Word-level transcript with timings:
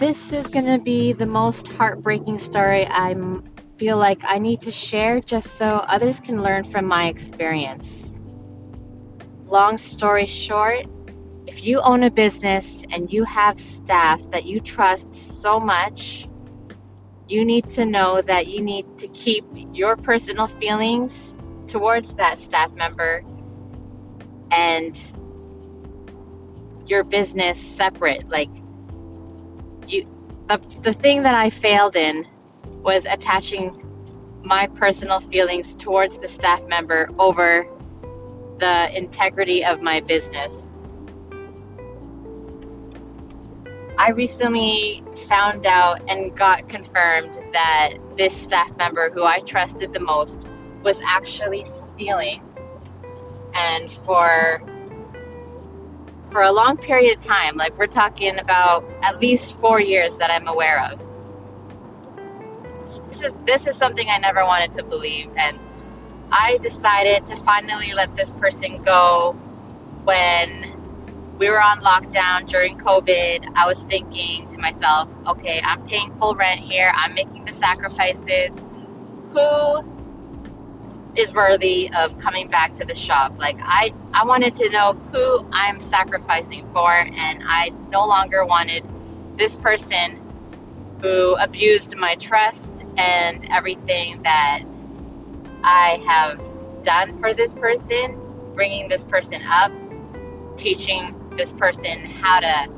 this 0.00 0.32
is 0.32 0.46
going 0.46 0.64
to 0.64 0.78
be 0.78 1.12
the 1.12 1.26
most 1.26 1.68
heartbreaking 1.68 2.38
story 2.38 2.86
I 2.86 3.14
feel 3.76 3.98
like 3.98 4.22
I 4.24 4.38
need 4.38 4.62
to 4.62 4.72
share 4.72 5.20
just 5.20 5.58
so 5.58 5.66
others 5.66 6.20
can 6.20 6.42
learn 6.42 6.64
from 6.64 6.86
my 6.86 7.08
experience. 7.08 8.16
Long 9.44 9.76
story 9.76 10.24
short, 10.24 10.86
if 11.46 11.66
you 11.66 11.80
own 11.80 12.02
a 12.02 12.10
business 12.10 12.82
and 12.90 13.12
you 13.12 13.24
have 13.24 13.58
staff 13.58 14.22
that 14.30 14.46
you 14.46 14.58
trust 14.60 15.14
so 15.14 15.60
much, 15.60 16.26
you 17.28 17.44
need 17.44 17.68
to 17.72 17.84
know 17.84 18.22
that 18.22 18.46
you 18.46 18.62
need 18.62 18.86
to 19.00 19.08
keep 19.08 19.44
your 19.74 19.98
personal 19.98 20.46
feelings 20.46 21.36
towards 21.66 22.14
that 22.14 22.38
staff 22.38 22.74
member 22.74 23.22
and 24.50 24.98
your 26.86 27.04
business 27.04 27.60
separate. 27.60 28.26
Like 28.30 28.48
you 29.92 30.06
the 30.46 30.58
the 30.82 30.92
thing 30.92 31.22
that 31.22 31.34
I 31.34 31.50
failed 31.50 31.96
in 31.96 32.26
was 32.82 33.04
attaching 33.04 33.86
my 34.42 34.66
personal 34.68 35.20
feelings 35.20 35.74
towards 35.74 36.18
the 36.18 36.28
staff 36.28 36.66
member 36.66 37.10
over 37.18 37.66
the 38.58 38.96
integrity 38.96 39.64
of 39.64 39.82
my 39.82 40.00
business. 40.00 40.84
I 43.98 44.10
recently 44.10 45.04
found 45.28 45.66
out 45.66 46.00
and 46.08 46.34
got 46.34 46.68
confirmed 46.68 47.38
that 47.52 47.94
this 48.16 48.34
staff 48.34 48.74
member 48.76 49.10
who 49.10 49.24
I 49.24 49.40
trusted 49.40 49.92
the 49.92 50.00
most 50.00 50.48
was 50.82 50.98
actually 51.04 51.66
stealing. 51.66 52.42
And 53.52 53.92
for 53.92 54.62
for 56.30 56.42
a 56.42 56.52
long 56.52 56.76
period 56.76 57.18
of 57.18 57.24
time. 57.24 57.56
Like 57.56 57.76
we're 57.78 57.86
talking 57.86 58.38
about 58.38 58.84
at 59.02 59.20
least 59.20 59.56
four 59.56 59.80
years 59.80 60.16
that 60.16 60.30
I'm 60.30 60.46
aware 60.46 60.84
of. 60.84 61.06
This 63.08 63.22
is 63.22 63.36
this 63.44 63.66
is 63.66 63.76
something 63.76 64.06
I 64.08 64.18
never 64.18 64.42
wanted 64.44 64.72
to 64.74 64.84
believe, 64.84 65.30
and 65.36 65.58
I 66.30 66.58
decided 66.58 67.26
to 67.26 67.36
finally 67.36 67.92
let 67.92 68.14
this 68.16 68.30
person 68.30 68.82
go 68.82 69.32
when 70.04 71.36
we 71.38 71.48
were 71.48 71.60
on 71.60 71.80
lockdown 71.80 72.46
during 72.46 72.78
COVID. 72.78 73.52
I 73.56 73.66
was 73.66 73.82
thinking 73.82 74.46
to 74.46 74.58
myself, 74.58 75.14
okay, 75.26 75.60
I'm 75.64 75.86
paying 75.86 76.16
full 76.18 76.34
rent 76.34 76.60
here. 76.60 76.92
I'm 76.94 77.14
making 77.14 77.44
the 77.46 77.52
sacrifices. 77.52 78.50
Who 79.32 79.82
is 81.16 81.34
worthy 81.34 81.90
of 81.92 82.18
coming 82.18 82.48
back 82.48 82.72
to 82.74 82.84
the 82.84 82.94
shop. 82.94 83.38
Like 83.38 83.58
I, 83.60 83.92
I 84.12 84.24
wanted 84.24 84.54
to 84.56 84.70
know 84.70 84.92
who 85.12 85.46
I'm 85.52 85.80
sacrificing 85.80 86.68
for, 86.72 86.90
and 86.92 87.42
I 87.44 87.70
no 87.90 88.06
longer 88.06 88.44
wanted 88.44 88.84
this 89.36 89.56
person 89.56 90.20
who 91.02 91.34
abused 91.36 91.96
my 91.96 92.14
trust 92.16 92.84
and 92.96 93.44
everything 93.50 94.22
that 94.22 94.62
I 95.62 96.02
have 96.06 96.44
done 96.82 97.18
for 97.18 97.34
this 97.34 97.54
person, 97.54 98.20
bringing 98.54 98.88
this 98.88 99.04
person 99.04 99.42
up, 99.46 99.72
teaching 100.56 101.14
this 101.36 101.52
person 101.52 102.04
how 102.04 102.40
to 102.40 102.70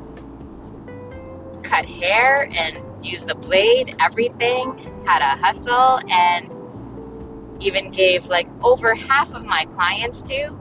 cut 1.62 1.86
hair 1.86 2.48
and 2.52 2.82
use 3.04 3.24
the 3.24 3.34
blade, 3.34 3.96
everything, 4.00 5.04
how 5.04 5.18
to 5.18 5.24
hustle, 5.24 6.00
and 6.10 6.61
even 7.62 7.90
gave 7.90 8.26
like 8.26 8.48
over 8.62 8.94
half 8.94 9.34
of 9.34 9.44
my 9.44 9.64
clients 9.72 10.22
to. 10.22 10.56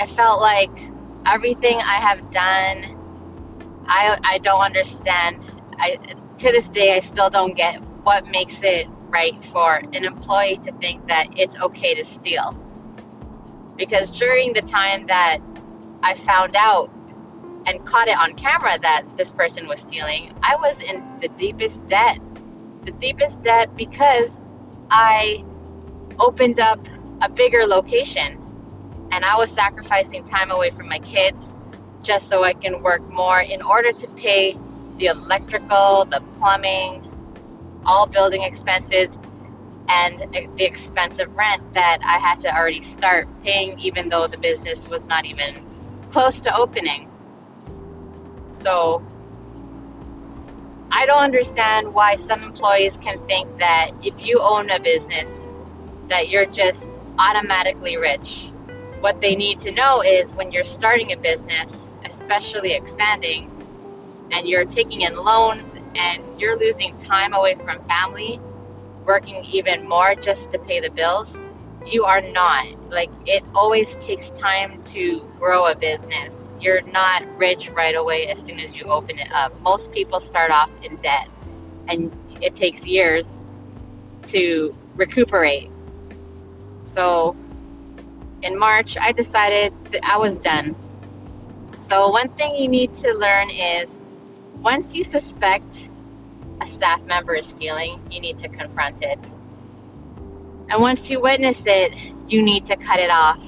It 0.00 0.10
felt 0.10 0.40
like 0.40 0.90
everything 1.26 1.76
I 1.76 2.00
have 2.00 2.30
done, 2.30 3.84
I, 3.86 4.18
I 4.22 4.38
don't 4.38 4.60
understand. 4.60 5.50
I, 5.76 5.98
to 6.38 6.52
this 6.52 6.68
day, 6.68 6.94
I 6.94 7.00
still 7.00 7.30
don't 7.30 7.56
get 7.56 7.82
what 8.02 8.26
makes 8.26 8.62
it 8.62 8.86
right 9.08 9.42
for 9.42 9.76
an 9.76 10.04
employee 10.04 10.58
to 10.58 10.72
think 10.72 11.08
that 11.08 11.38
it's 11.38 11.58
okay 11.58 11.94
to 11.94 12.04
steal. 12.04 12.56
Because 13.76 14.16
during 14.18 14.52
the 14.52 14.62
time 14.62 15.06
that 15.06 15.38
I 16.02 16.14
found 16.14 16.54
out 16.56 16.90
and 17.66 17.84
caught 17.84 18.08
it 18.08 18.18
on 18.18 18.34
camera 18.34 18.78
that 18.80 19.04
this 19.16 19.32
person 19.32 19.66
was 19.66 19.80
stealing, 19.80 20.34
I 20.42 20.56
was 20.56 20.80
in 20.82 21.02
the 21.20 21.28
deepest 21.28 21.84
debt 21.86 22.18
the 22.88 22.98
deepest 22.98 23.42
debt 23.42 23.76
because 23.76 24.40
I 24.90 25.44
opened 26.18 26.58
up 26.58 26.80
a 27.20 27.28
bigger 27.28 27.66
location 27.66 29.08
and 29.12 29.24
I 29.24 29.36
was 29.36 29.50
sacrificing 29.50 30.24
time 30.24 30.50
away 30.50 30.70
from 30.70 30.88
my 30.88 30.98
kids 31.00 31.54
just 32.02 32.28
so 32.28 32.42
I 32.42 32.54
can 32.54 32.82
work 32.82 33.02
more 33.10 33.40
in 33.40 33.60
order 33.60 33.92
to 33.92 34.08
pay 34.08 34.56
the 34.96 35.06
electrical, 35.06 36.06
the 36.06 36.22
plumbing, 36.36 37.06
all 37.84 38.06
building 38.06 38.42
expenses, 38.42 39.18
and 39.90 40.34
the 40.56 40.64
expensive 40.64 41.34
rent 41.36 41.74
that 41.74 41.98
I 42.02 42.18
had 42.18 42.40
to 42.40 42.56
already 42.56 42.80
start 42.80 43.28
paying, 43.44 43.78
even 43.80 44.08
though 44.08 44.28
the 44.28 44.38
business 44.38 44.88
was 44.88 45.04
not 45.04 45.26
even 45.26 46.08
close 46.10 46.40
to 46.40 46.56
opening. 46.56 47.10
So 48.52 49.06
I 50.90 51.06
don't 51.06 51.22
understand 51.22 51.92
why 51.92 52.16
some 52.16 52.42
employees 52.42 52.96
can 52.96 53.18
think 53.26 53.58
that 53.58 53.90
if 54.02 54.24
you 54.24 54.40
own 54.40 54.70
a 54.70 54.80
business, 54.80 55.54
that 56.08 56.28
you're 56.28 56.46
just 56.46 56.88
automatically 57.18 57.96
rich. 57.96 58.50
What 59.00 59.20
they 59.20 59.36
need 59.36 59.60
to 59.60 59.70
know 59.70 60.02
is 60.02 60.32
when 60.34 60.50
you're 60.50 60.64
starting 60.64 61.12
a 61.12 61.16
business, 61.16 61.96
especially 62.04 62.72
expanding, 62.72 63.50
and 64.32 64.48
you're 64.48 64.64
taking 64.64 65.02
in 65.02 65.14
loans 65.14 65.76
and 65.94 66.40
you're 66.40 66.58
losing 66.58 66.96
time 66.98 67.34
away 67.34 67.54
from 67.54 67.86
family, 67.86 68.40
working 69.04 69.44
even 69.44 69.88
more 69.88 70.14
just 70.14 70.50
to 70.52 70.58
pay 70.58 70.80
the 70.80 70.90
bills, 70.90 71.38
you 71.86 72.04
are 72.04 72.20
not. 72.20 72.66
Like, 72.90 73.10
it 73.26 73.44
always 73.54 73.96
takes 73.96 74.30
time 74.30 74.82
to 74.84 75.20
grow 75.38 75.66
a 75.66 75.76
business 75.76 76.48
you're 76.60 76.82
not 76.82 77.24
rich 77.38 77.70
right 77.70 77.94
away 77.94 78.26
as 78.26 78.40
soon 78.40 78.58
as 78.58 78.76
you 78.76 78.84
open 78.84 79.18
it 79.18 79.30
up. 79.32 79.58
Most 79.60 79.92
people 79.92 80.20
start 80.20 80.50
off 80.50 80.70
in 80.82 80.96
debt 80.96 81.28
and 81.88 82.12
it 82.42 82.54
takes 82.54 82.86
years 82.86 83.46
to 84.26 84.74
recuperate. 84.96 85.70
So 86.82 87.36
in 88.42 88.58
March, 88.58 88.96
I 88.98 89.12
decided 89.12 89.72
that 89.92 90.04
I 90.04 90.18
was 90.18 90.38
done. 90.38 90.74
So, 91.76 92.10
one 92.10 92.28
thing 92.30 92.56
you 92.56 92.68
need 92.68 92.94
to 92.94 93.12
learn 93.14 93.50
is 93.50 94.04
once 94.60 94.94
you 94.94 95.04
suspect 95.04 95.90
a 96.60 96.66
staff 96.66 97.04
member 97.04 97.34
is 97.34 97.46
stealing, 97.46 98.00
you 98.10 98.20
need 98.20 98.38
to 98.38 98.48
confront 98.48 99.02
it. 99.02 99.18
And 100.70 100.82
once 100.82 101.10
you 101.10 101.20
witness 101.20 101.62
it, 101.66 101.94
you 102.28 102.42
need 102.42 102.66
to 102.66 102.76
cut 102.76 103.00
it 103.00 103.10
off. 103.10 103.42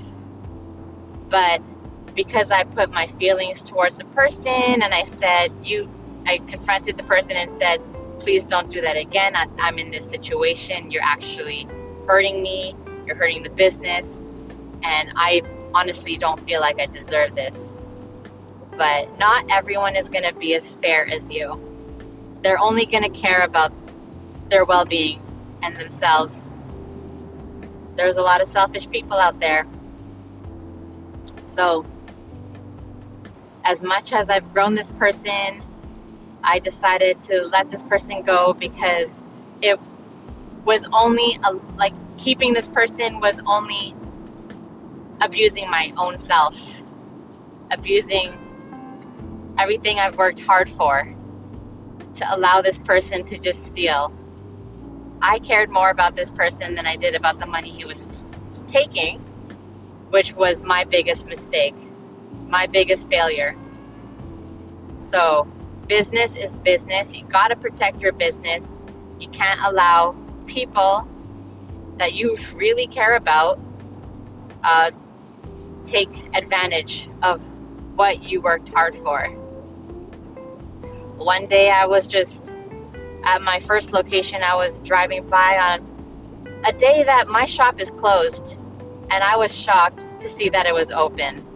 But 1.29 1.63
because 2.15 2.51
I 2.51 2.65
put 2.65 2.91
my 2.91 3.07
feelings 3.07 3.63
towards 3.63 3.99
the 3.99 4.05
person 4.07 4.83
and 4.83 4.93
I 4.93 5.05
said, 5.05 5.53
you, 5.63 5.89
I 6.27 6.39
confronted 6.39 6.97
the 6.97 7.05
person 7.05 7.33
and 7.33 7.59
said, 7.59 7.81
please 8.21 8.45
don't 8.45 8.69
do 8.69 8.81
that 8.83 8.97
again. 8.97 9.37
I, 9.37 9.47
I'm 9.59 9.79
in 9.79 9.91
this 9.91 10.09
situation. 10.09 10.91
You're 10.91 11.05
actually 11.05 11.69
hurting 12.07 12.43
me. 12.43 12.75
You're 13.07 13.17
hurting 13.17 13.43
the 13.43 13.51
business. 13.51 14.23
And 14.83 15.13
I 15.17 15.43
honestly 15.75 16.17
don't 16.17 16.45
feel 16.45 16.61
like 16.61 16.81
I 16.81 16.87
deserve 16.87 17.35
this. 17.35 17.75
But 18.77 19.19
not 19.19 19.51
everyone 19.51 19.97
is 19.97 20.09
going 20.09 20.25
to 20.25 20.35
be 20.35 20.55
as 20.55 20.73
fair 20.75 21.07
as 21.07 21.31
you. 21.31 22.39
They're 22.43 22.59
only 22.59 22.87
going 22.87 23.03
to 23.03 23.11
care 23.11 23.43
about 23.43 23.73
their 24.49 24.65
well 24.65 24.85
being 24.85 25.23
and 25.63 25.77
themselves. 25.77 26.50
There's 28.01 28.17
a 28.17 28.23
lot 28.23 28.41
of 28.41 28.49
selfish 28.49 28.89
people 28.89 29.19
out 29.19 29.41
there. 29.41 29.67
So 31.45 31.85
as 33.63 33.83
much 33.83 34.15
as 34.15 34.31
I've 34.31 34.55
grown 34.55 34.75
this 34.75 34.91
person, 34.91 35.63
I 36.43 36.61
decided 36.61 37.21
to 37.25 37.43
let 37.43 37.69
this 37.69 37.83
person 37.83 38.23
go 38.23 38.55
because 38.55 39.23
it 39.61 39.79
was 40.65 40.89
only 40.95 41.39
a, 41.45 41.53
like 41.77 41.93
keeping 42.17 42.55
this 42.55 42.71
person 42.71 43.21
was 43.21 43.39
only 43.47 43.95
abusing 45.21 45.69
my 45.69 45.93
own 45.99 46.17
self, 46.17 46.83
abusing 47.71 48.33
everything 49.59 49.99
I've 49.99 50.17
worked 50.17 50.41
hard 50.41 50.71
for 50.71 51.15
to 52.15 52.35
allow 52.35 52.63
this 52.63 52.79
person 52.79 53.25
to 53.27 53.39
just 53.39 53.67
steal. 53.67 54.11
I 55.23 55.39
cared 55.39 55.71
more 55.71 55.91
about 55.91 56.17
this 56.17 56.31
person 56.31 56.75
than 56.75 56.87
I 56.87 56.97
did 56.97 57.15
about 57.15 57.39
the 57.39 57.47
money 57.47 57.71
he 57.71 57.85
was 57.85 58.25
taking, 58.67 59.21
which 60.11 60.35
was 60.35 60.63
my 60.63 60.85
biggest 60.85 61.29
mistake 61.29 61.75
my 62.51 62.67
biggest 62.67 63.09
failure. 63.09 63.57
So, 64.99 65.49
business 65.87 66.37
is 66.37 66.59
business. 66.59 67.15
You 67.15 67.25
got 67.25 67.49
to 67.49 67.57
protect 67.57 68.01
your 68.01 68.13
business. 68.13 68.83
You 69.19 69.29
can't 69.31 69.61
allow 69.63 70.17
people 70.47 71.09
that 71.99 72.13
you 72.15 72.37
really 72.55 72.87
care 72.87 73.15
about 73.17 73.59
uh, 74.63 74.91
take 75.85 76.11
advantage 76.35 77.09
of 77.23 77.47
what 77.95 78.23
you 78.23 78.41
worked 78.41 78.69
hard 78.71 78.95
for. 78.97 79.27
One 81.17 81.47
day 81.47 81.71
I 81.71 81.87
was 81.87 82.07
just 82.07 82.57
at 83.31 83.43
my 83.43 83.61
first 83.61 83.93
location, 83.93 84.43
I 84.43 84.57
was 84.57 84.83
driving 84.83 85.29
by 85.29 85.57
on 85.57 86.63
a 86.65 86.73
day 86.73 87.05
that 87.05 87.29
my 87.29 87.47
shop 87.47 87.81
is 87.81 87.89
closed, 87.89 88.57
and 89.09 89.23
I 89.23 89.37
was 89.37 89.57
shocked 89.57 90.21
to 90.21 90.29
see 90.29 90.49
that 90.49 90.67
it 90.67 90.75
was 90.75 90.91
open. 90.91 91.47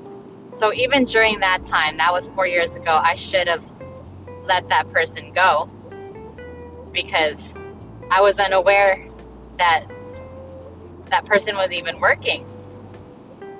So 0.52 0.72
even 0.72 1.04
during 1.04 1.40
that 1.40 1.64
time, 1.64 1.96
that 1.96 2.12
was 2.12 2.28
four 2.28 2.46
years 2.46 2.76
ago, 2.76 2.92
I 2.92 3.16
should 3.16 3.48
have 3.48 3.66
let 4.44 4.68
that 4.68 4.88
person 4.90 5.32
go 5.32 5.68
because 6.92 7.56
I 8.08 8.20
was 8.20 8.38
unaware 8.38 9.04
that 9.58 9.86
that 11.10 11.26
person 11.26 11.56
was 11.56 11.72
even 11.72 11.98
working. 12.00 12.46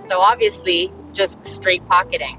So 0.09 0.21
obviously, 0.21 0.93
just 1.13 1.45
straight 1.45 1.85
pocketing. 1.89 2.39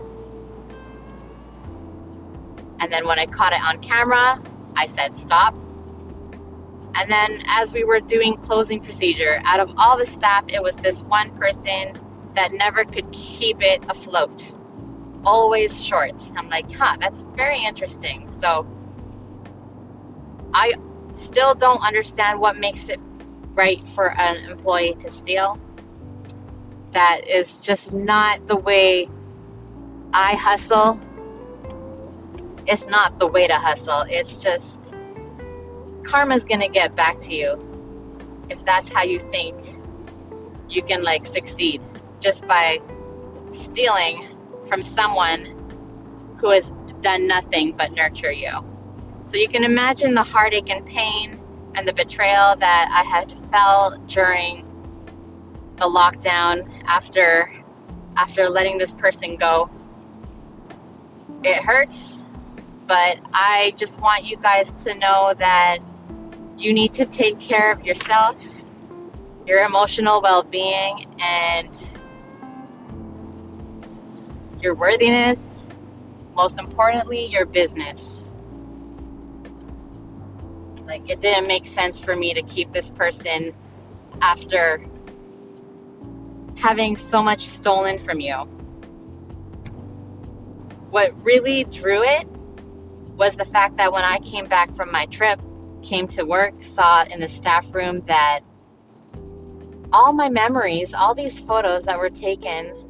And 2.80 2.94
then 2.94 3.06
when 3.06 3.20
I 3.20 3.26
caught 3.26 3.52
it 3.52 3.62
on 3.62 3.82
camera, 3.82 4.42
I 4.78 4.86
said 4.86 5.16
stop. 5.16 5.56
And 6.96 7.12
then 7.12 7.44
as 7.48 7.74
we 7.74 7.84
were 7.84 8.00
doing 8.00 8.38
closing 8.38 8.80
procedure, 8.80 9.42
out 9.44 9.60
of 9.60 9.74
all 9.78 9.98
the 9.98 10.06
staff, 10.06 10.46
it 10.48 10.64
was 10.64 10.78
this 10.78 11.02
one 11.04 11.30
person 11.38 12.00
that 12.36 12.54
never 12.54 12.86
could 12.86 13.12
keep 13.12 13.62
it 13.62 13.82
afloat. 13.90 14.54
Always 15.26 15.84
short. 15.84 16.22
I'm 16.38 16.50
like, 16.50 16.72
huh, 16.72 16.96
that's 17.00 17.24
very 17.36 17.64
interesting. 17.66 18.32
So 18.32 18.68
I 20.54 20.74
still 21.14 21.54
don't 21.54 21.82
understand 21.82 22.40
what 22.40 22.58
makes 22.58 22.88
it 22.88 23.02
right 23.56 23.86
for 23.88 24.12
an 24.18 24.50
employee 24.50 24.96
to 25.00 25.12
steal. 25.12 25.60
That 26.92 27.28
is 27.28 27.58
just 27.58 27.92
not 27.92 28.48
the 28.48 28.56
way 28.56 29.10
I 30.14 30.36
hustle. 30.36 31.02
It's 32.68 32.88
not 32.88 33.20
the 33.20 33.28
way 33.28 33.48
to 33.48 33.56
hustle. 33.56 34.06
It's 34.08 34.38
just 34.38 34.96
karma's 36.06 36.46
gonna 36.46 36.70
get 36.70 36.96
back 36.96 37.20
to 37.22 37.34
you 37.34 38.46
if 38.50 38.64
that's 38.66 38.90
how 38.90 39.04
you 39.04 39.20
think 39.20 39.56
you 40.70 40.84
can 40.84 41.04
like 41.04 41.26
succeed 41.26 41.82
just 42.20 42.48
by 42.48 42.80
stealing 43.52 44.28
from 44.68 44.84
someone 44.84 46.36
who 46.38 46.50
has 46.50 46.72
done 47.02 47.28
nothing 47.28 47.72
but 47.72 47.92
nurture 47.92 48.32
you. 48.32 48.52
So 49.26 49.38
you 49.38 49.48
can 49.48 49.64
imagine 49.64 50.14
the 50.14 50.24
heartache 50.24 50.70
and 50.70 50.86
pain 50.86 51.40
and 51.76 51.88
the 51.88 51.94
betrayal 51.94 52.56
that 52.56 52.90
I 52.92 53.04
had 53.04 53.32
felt 53.52 54.08
during 54.08 54.66
the 55.78 55.86
lockdown 55.86 56.84
after 56.86 57.52
after 58.18 58.50
letting 58.50 58.78
this 58.78 58.94
person 58.94 59.36
go. 59.36 59.70
It 61.44 61.62
hurts, 61.64 62.26
but 62.88 63.18
I 63.34 63.74
just 63.78 64.00
want 64.00 64.26
you 64.26 64.38
guys 64.38 64.72
to 64.86 64.96
know 64.96 65.34
that 65.38 65.80
you 66.58 66.74
need 66.74 66.94
to 66.96 67.06
take 67.06 67.40
care 67.40 67.72
of 67.72 67.86
yourself, 67.86 68.44
your 69.46 69.64
emotional 69.64 70.22
well-being 70.22 71.16
and 71.20 71.78
your 74.60 74.76
worthiness, 74.76 75.74
most 76.34 76.60
importantly, 76.60 77.28
your 77.28 77.46
business. 77.46 78.38
Like, 80.86 81.10
it 81.10 81.20
didn't 81.20 81.48
make 81.48 81.66
sense 81.66 82.00
for 82.00 82.16
me 82.16 82.34
to 82.36 82.42
keep 82.44 82.72
this 82.72 82.90
person 82.90 83.54
after 84.22 84.82
having 86.56 86.96
so 86.96 87.22
much 87.22 87.48
stolen 87.48 88.00
from 88.00 88.20
you. 88.20 88.36
What 90.90 91.12
really 91.24 91.66
drew 91.66 92.04
it 92.04 92.28
was 93.18 93.36
the 93.36 93.46
fact 93.46 93.78
that 93.78 93.92
when 93.92 94.04
I 94.04 94.20
came 94.20 94.48
back 94.48 94.72
from 94.72 94.92
my 94.92 95.06
trip, 95.08 95.40
came 95.86 96.08
to 96.10 96.24
work, 96.24 96.62
saw 96.62 97.04
in 97.04 97.20
the 97.20 97.30
staff 97.30 97.74
room 97.74 98.02
that 98.08 98.42
all 99.94 100.12
my 100.12 100.30
memories, 100.30 100.94
all 100.94 101.16
these 101.16 101.40
photos 101.40 101.86
that 101.86 102.00
were 102.00 102.10
taken 102.10 102.86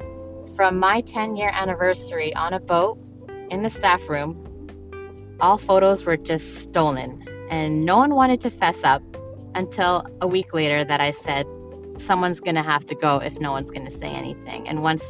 from 0.56 0.78
my 0.78 1.02
10 1.02 1.36
year 1.36 1.50
anniversary 1.52 2.34
on 2.34 2.52
a 2.54 2.60
boat 2.60 2.98
in 3.50 3.62
the 3.62 3.70
staff 3.70 4.08
room, 4.08 5.36
all 5.38 5.58
photos 5.58 6.04
were 6.04 6.16
just 6.16 6.62
stolen. 6.62 7.24
And 7.50 7.84
no 7.84 7.96
one 7.96 8.14
wanted 8.14 8.40
to 8.40 8.50
fess 8.50 8.82
up 8.82 9.02
until 9.54 10.06
a 10.20 10.26
week 10.26 10.52
later 10.52 10.82
that 10.84 11.00
I 11.00 11.12
said, 11.12 11.46
someone's 11.96 12.40
going 12.40 12.56
to 12.56 12.62
have 12.62 12.86
to 12.86 12.94
go 12.94 13.18
if 13.18 13.38
no 13.40 13.52
one's 13.52 13.70
going 13.70 13.86
to 13.86 13.90
say 13.90 14.08
anything. 14.08 14.68
And 14.68 14.82
once 14.82 15.04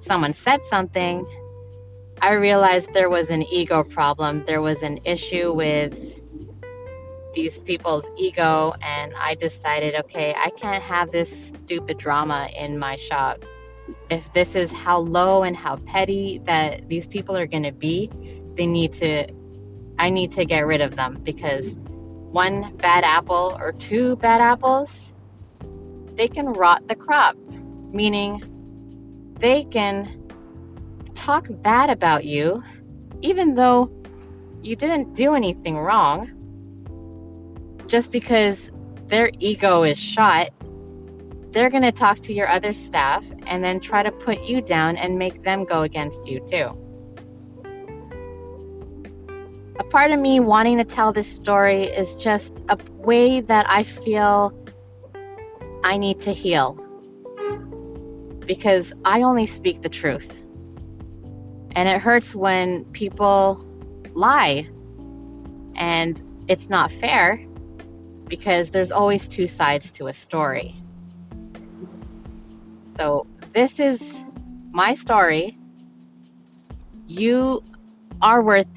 someone 0.00 0.34
said 0.34 0.62
something, 0.64 1.26
I 2.20 2.34
realized 2.34 2.92
there 2.92 3.10
was 3.10 3.30
an 3.30 3.42
ego 3.42 3.82
problem. 3.82 4.44
There 4.46 4.62
was 4.62 4.82
an 4.82 5.00
issue 5.04 5.52
with 5.52 6.21
these 7.34 7.60
people's 7.60 8.08
ego, 8.16 8.74
and 8.82 9.12
I 9.18 9.34
decided, 9.34 9.94
okay, 9.94 10.34
I 10.36 10.50
can't 10.50 10.82
have 10.82 11.10
this 11.10 11.48
stupid 11.48 11.98
drama 11.98 12.48
in 12.56 12.78
my 12.78 12.96
shop. 12.96 13.44
If 14.10 14.32
this 14.32 14.54
is 14.54 14.70
how 14.70 14.98
low 14.98 15.42
and 15.42 15.56
how 15.56 15.76
petty 15.76 16.40
that 16.44 16.88
these 16.88 17.06
people 17.06 17.36
are 17.36 17.46
going 17.46 17.62
to 17.64 17.72
be, 17.72 18.10
they 18.54 18.66
need 18.66 18.92
to, 18.94 19.26
I 19.98 20.10
need 20.10 20.32
to 20.32 20.44
get 20.44 20.66
rid 20.66 20.80
of 20.80 20.96
them 20.96 21.20
because 21.22 21.76
one 21.76 22.76
bad 22.76 23.04
apple 23.04 23.56
or 23.58 23.72
two 23.72 24.16
bad 24.16 24.40
apples, 24.40 25.14
they 26.14 26.28
can 26.28 26.52
rot 26.52 26.86
the 26.88 26.94
crop, 26.94 27.36
meaning 27.92 28.42
they 29.38 29.64
can 29.64 30.22
talk 31.14 31.46
bad 31.50 31.90
about 31.90 32.24
you 32.24 32.62
even 33.22 33.54
though 33.54 33.90
you 34.62 34.76
didn't 34.76 35.14
do 35.14 35.34
anything 35.34 35.78
wrong 35.78 36.30
just 37.92 38.10
because 38.10 38.72
their 39.08 39.30
ego 39.38 39.82
is 39.82 39.98
shot 39.98 40.48
they're 41.52 41.68
going 41.68 41.82
to 41.82 41.92
talk 41.92 42.18
to 42.20 42.32
your 42.32 42.48
other 42.48 42.72
staff 42.72 43.30
and 43.46 43.62
then 43.62 43.78
try 43.78 44.02
to 44.02 44.10
put 44.10 44.42
you 44.42 44.62
down 44.62 44.96
and 44.96 45.18
make 45.18 45.42
them 45.42 45.64
go 45.64 45.82
against 45.82 46.26
you 46.26 46.40
too. 46.40 46.70
A 49.78 49.84
part 49.84 50.12
of 50.12 50.18
me 50.18 50.40
wanting 50.40 50.78
to 50.78 50.84
tell 50.84 51.12
this 51.12 51.30
story 51.30 51.82
is 51.82 52.14
just 52.14 52.64
a 52.70 52.78
way 52.92 53.42
that 53.42 53.68
I 53.68 53.82
feel 53.82 54.58
I 55.84 55.98
need 55.98 56.22
to 56.22 56.32
heal 56.32 56.78
because 58.46 58.94
I 59.04 59.20
only 59.20 59.44
speak 59.44 59.82
the 59.82 59.90
truth. 59.90 60.42
And 61.72 61.86
it 61.86 62.00
hurts 62.00 62.34
when 62.34 62.86
people 62.86 63.62
lie 64.14 64.70
and 65.74 66.22
it's 66.48 66.70
not 66.70 66.90
fair 66.90 67.46
because 68.32 68.70
there's 68.70 68.90
always 68.90 69.28
two 69.28 69.46
sides 69.46 69.92
to 69.92 70.06
a 70.06 70.12
story. 70.14 70.74
So, 72.84 73.26
this 73.52 73.78
is 73.78 74.26
my 74.70 74.94
story. 74.94 75.58
You 77.06 77.62
are 78.22 78.40
worth 78.40 78.70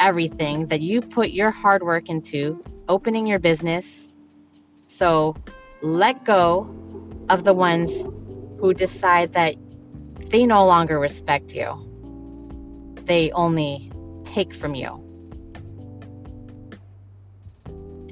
everything 0.00 0.68
that 0.68 0.80
you 0.80 1.02
put 1.02 1.28
your 1.28 1.50
hard 1.50 1.82
work 1.82 2.08
into 2.08 2.64
opening 2.88 3.26
your 3.26 3.38
business. 3.38 4.08
So, 4.86 5.36
let 5.82 6.24
go 6.24 6.74
of 7.28 7.44
the 7.44 7.52
ones 7.52 8.00
who 8.60 8.72
decide 8.72 9.34
that 9.34 9.56
they 10.30 10.46
no 10.46 10.64
longer 10.64 10.98
respect 10.98 11.54
you, 11.54 11.68
they 13.04 13.30
only 13.32 13.92
take 14.24 14.54
from 14.54 14.74
you. 14.74 15.11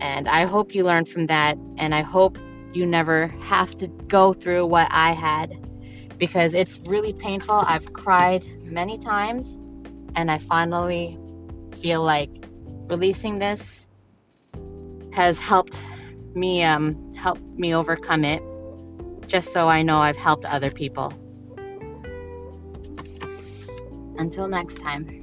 And 0.00 0.28
I 0.28 0.44
hope 0.44 0.74
you 0.74 0.84
learned 0.84 1.08
from 1.08 1.26
that. 1.26 1.56
And 1.76 1.94
I 1.94 2.02
hope 2.02 2.38
you 2.72 2.86
never 2.86 3.28
have 3.42 3.76
to 3.78 3.88
go 3.88 4.32
through 4.32 4.66
what 4.66 4.88
I 4.90 5.12
had 5.12 5.58
because 6.18 6.54
it's 6.54 6.78
really 6.86 7.12
painful. 7.12 7.56
I've 7.56 7.92
cried 7.92 8.44
many 8.64 8.98
times, 8.98 9.48
and 10.14 10.30
I 10.30 10.38
finally 10.38 11.18
feel 11.80 12.02
like 12.02 12.30
releasing 12.88 13.38
this 13.38 13.88
has 15.12 15.40
helped 15.40 15.80
me 16.34 16.62
um, 16.62 17.14
help 17.14 17.40
me 17.40 17.74
overcome 17.74 18.24
it. 18.24 18.42
Just 19.26 19.52
so 19.52 19.66
I 19.66 19.82
know 19.82 19.98
I've 19.98 20.16
helped 20.16 20.44
other 20.44 20.70
people. 20.70 21.12
Until 24.18 24.46
next 24.48 24.78
time. 24.80 25.19